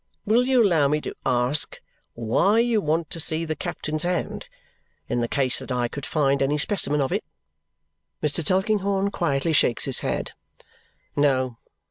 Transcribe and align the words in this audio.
Will 0.25 0.47
you 0.47 0.63
allow 0.65 0.87
me 0.87 0.99
to 1.01 1.13
ask 1.27 1.79
why 2.15 2.57
you 2.57 2.81
want 2.81 3.11
to 3.11 3.19
see 3.19 3.45
the 3.45 3.55
captain's 3.55 4.01
hand, 4.01 4.47
in 5.07 5.19
the 5.21 5.27
case 5.27 5.59
that 5.59 5.71
I 5.71 5.87
could 5.87 6.07
find 6.07 6.41
any 6.41 6.57
specimen 6.57 7.01
of 7.01 7.11
it?" 7.11 7.23
Mr. 8.19 8.43
Tulkinghorn 8.43 9.11
quietly 9.11 9.53
shakes 9.53 9.85
his 9.85 9.99
head. 9.99 10.31
"No. 11.15 11.57